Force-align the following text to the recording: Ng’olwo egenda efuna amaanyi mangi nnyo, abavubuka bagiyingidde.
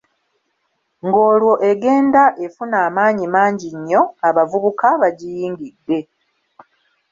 Ng’olwo 1.05 1.53
egenda 1.69 2.23
efuna 2.45 2.77
amaanyi 2.87 3.25
mangi 3.35 3.69
nnyo, 3.77 4.01
abavubuka 4.27 4.87
bagiyingidde. 5.01 5.99